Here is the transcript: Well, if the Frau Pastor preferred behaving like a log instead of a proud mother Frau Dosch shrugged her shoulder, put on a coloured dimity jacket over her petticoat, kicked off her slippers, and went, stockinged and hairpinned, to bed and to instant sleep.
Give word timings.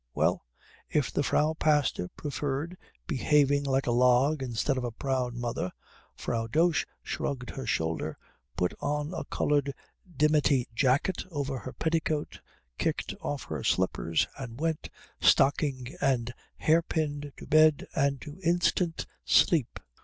Well, 0.15 0.41
if 0.89 1.11
the 1.13 1.21
Frau 1.21 1.53
Pastor 1.53 2.07
preferred 2.07 2.75
behaving 3.05 3.65
like 3.65 3.85
a 3.85 3.91
log 3.91 4.41
instead 4.41 4.75
of 4.75 4.83
a 4.83 4.89
proud 4.89 5.35
mother 5.35 5.71
Frau 6.15 6.47
Dosch 6.47 6.87
shrugged 7.03 7.51
her 7.51 7.67
shoulder, 7.67 8.17
put 8.57 8.73
on 8.79 9.13
a 9.13 9.25
coloured 9.25 9.75
dimity 10.17 10.67
jacket 10.73 11.23
over 11.29 11.59
her 11.59 11.73
petticoat, 11.73 12.41
kicked 12.79 13.13
off 13.21 13.43
her 13.43 13.63
slippers, 13.63 14.25
and 14.39 14.59
went, 14.59 14.89
stockinged 15.21 15.95
and 16.01 16.33
hairpinned, 16.59 17.31
to 17.37 17.45
bed 17.45 17.85
and 17.93 18.19
to 18.23 18.39
instant 18.43 19.05
sleep. 19.23 19.79